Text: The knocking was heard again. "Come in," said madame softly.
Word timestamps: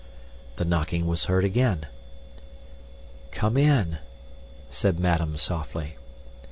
The 0.55 0.65
knocking 0.65 1.05
was 1.05 1.25
heard 1.25 1.43
again. 1.43 1.85
"Come 3.29 3.55
in," 3.55 3.99
said 4.71 4.99
madame 4.99 5.37
softly. 5.37 5.97